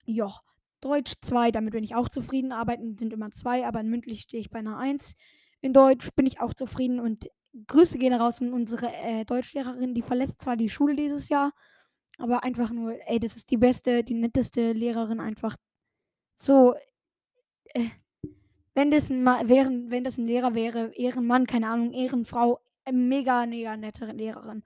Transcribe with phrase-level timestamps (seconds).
[0.05, 0.33] Ja,
[0.81, 2.51] Deutsch 2, damit bin ich auch zufrieden.
[2.51, 5.15] Arbeiten sind immer 2, aber in mündlich stehe ich bei einer 1.
[5.61, 7.27] In Deutsch bin ich auch zufrieden und
[7.67, 9.93] Grüße gehen raus an unsere äh, Deutschlehrerin.
[9.95, 11.51] Die verlässt zwar die Schule dieses Jahr,
[12.19, 15.57] aber einfach nur, ey, das ist die beste, die netteste Lehrerin einfach.
[16.35, 16.75] So,
[17.73, 17.89] äh,
[18.77, 23.47] wenn das ein, Ma wenn das ein Lehrer wäre, Ehrenmann, keine Ahnung, Ehrenfrau, äh, mega,
[23.47, 24.63] mega nette Lehrerin.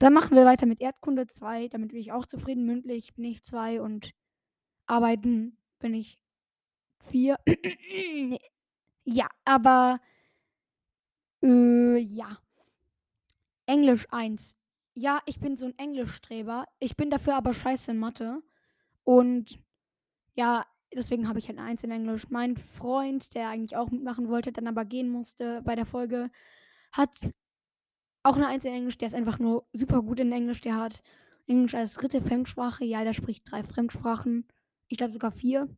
[0.00, 1.68] Dann machen wir weiter mit Erdkunde 2.
[1.68, 2.66] Damit bin ich auch zufrieden.
[2.66, 4.10] Mündlich bin ich 2 und
[4.86, 6.18] Arbeiten bin ich
[6.98, 7.38] 4.
[9.04, 10.00] ja, aber
[11.40, 12.38] äh, ja.
[13.66, 14.56] Englisch 1.
[14.94, 16.66] Ja, ich bin so ein Englischstreber.
[16.80, 18.42] Ich bin dafür aber scheiße in Mathe.
[19.04, 19.60] Und
[20.34, 22.30] ja, deswegen habe ich halt eine 1 in Englisch.
[22.30, 26.30] Mein Freund, der eigentlich auch mitmachen wollte, dann aber gehen musste bei der Folge,
[26.92, 27.10] hat
[28.22, 28.98] auch eine 1 in Englisch.
[28.98, 30.60] Der ist einfach nur super gut in Englisch.
[30.60, 31.02] Der hat
[31.46, 32.84] Englisch als dritte Fremdsprache.
[32.84, 34.46] Ja, der spricht drei Fremdsprachen.
[34.88, 35.68] Ich glaube sogar vier.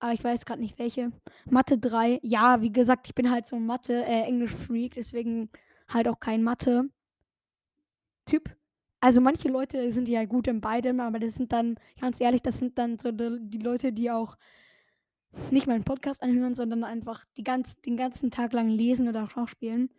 [0.00, 1.12] Aber ich weiß gerade nicht welche.
[1.48, 2.18] Mathe 3.
[2.22, 4.26] Ja, wie gesagt, ich bin halt so ein Mathe, äh.
[4.94, 5.50] Deswegen
[5.88, 6.92] halt auch kein Mathe-Typ.
[9.04, 12.58] Also manche Leute sind ja gut in beidem, aber das sind dann, ganz ehrlich, das
[12.58, 14.38] sind dann so die, Leute, die auch
[15.50, 19.90] nicht meinen Podcast anhören, sondern einfach ganz, den ganzen Tag lang lesen oder Schauspielen.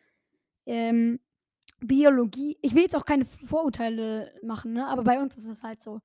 [0.66, 1.20] Ähm,
[1.81, 4.88] Biologie, ich will jetzt auch keine Vorurteile machen, ne?
[4.88, 6.02] aber bei uns ist es halt so.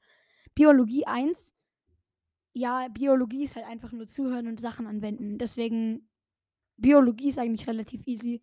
[0.54, 1.54] Biologie 1,
[2.52, 5.38] ja, Biologie ist halt einfach nur zuhören und Sachen anwenden.
[5.38, 6.06] Deswegen,
[6.76, 8.42] Biologie ist eigentlich relativ easy.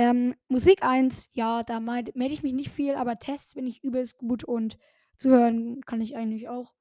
[0.00, 4.16] Ähm, Musik 1, ja, da melde ich mich nicht viel, aber Tests bin ich übelst
[4.16, 4.78] gut und
[5.18, 6.72] zuhören kann ich eigentlich auch.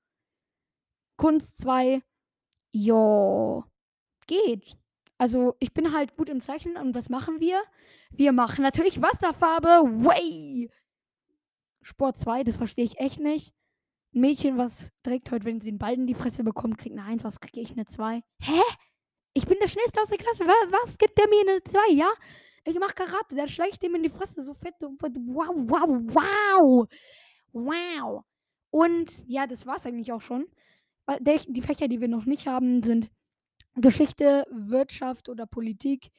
[1.18, 2.02] Kunst 2,
[2.72, 3.66] jo,
[4.26, 4.78] geht.
[5.18, 7.62] Also, ich bin halt gut im Zeichnen und was machen wir?
[8.10, 9.68] Wir machen natürlich Wasserfarbe.
[10.06, 10.72] Way!
[11.82, 13.54] Sport 2, das verstehe ich echt nicht.
[14.16, 17.06] Ein Mädchen, was direkt heute, wenn sie den Ball in die Fresse bekommt, kriegt eine
[17.06, 18.24] 1, was kriege ich eine 2?
[18.40, 18.62] Hä?
[19.34, 20.46] Ich bin der Schnellste aus der Klasse.
[20.46, 22.14] Was gibt der mir eine 2, ja?
[22.70, 24.76] Ich mach Karate, der schleicht dem in die Fresse so fett.
[24.80, 26.88] Wow, wow, wow.
[27.52, 28.24] Wow.
[28.70, 30.46] Und ja, das war's eigentlich auch schon.
[31.20, 33.10] Die Fächer, die wir noch nicht haben, sind
[33.76, 36.12] Geschichte, Wirtschaft oder Politik,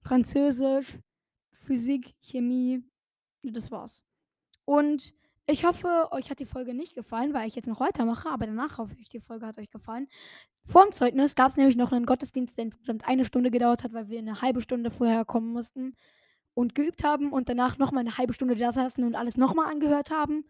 [0.00, 0.98] Französisch,
[1.50, 2.84] Physik, Chemie.
[3.42, 4.02] Das war's.
[4.64, 5.12] Und
[5.46, 8.78] ich hoffe, euch hat die Folge nicht gefallen, weil ich jetzt noch weitermache, aber danach
[8.78, 10.06] hoffe ich, die Folge hat euch gefallen.
[10.68, 13.94] Vor dem Zeugnis gab es nämlich noch einen Gottesdienst, der insgesamt eine Stunde gedauert hat,
[13.94, 15.96] weil wir eine halbe Stunde vorher kommen mussten
[16.52, 20.10] und geübt haben und danach nochmal eine halbe Stunde da saßen und alles nochmal angehört
[20.10, 20.44] haben.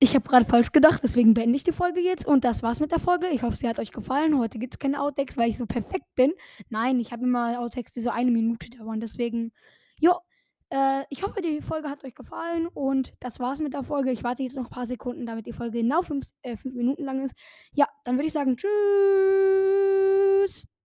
[0.00, 2.24] Ich habe gerade falsch gedacht, deswegen beende ich die Folge jetzt.
[2.24, 3.26] Und das war's mit der Folge.
[3.30, 4.38] Ich hoffe, sie hat euch gefallen.
[4.38, 6.32] Heute gibt es keine Outtakes, weil ich so perfekt bin.
[6.68, 9.00] Nein, ich habe immer Outtakes, die so eine Minute dauern.
[9.00, 9.50] Deswegen,
[9.98, 10.12] jo.
[10.70, 12.66] Äh, ich hoffe, die Folge hat euch gefallen.
[12.68, 14.10] Und das war's mit der Folge.
[14.10, 17.04] Ich warte jetzt noch ein paar Sekunden, damit die Folge genau fünf, äh, fünf Minuten
[17.04, 17.34] lang ist.
[17.72, 20.68] Ja, dann würde ich sagen, tschüss.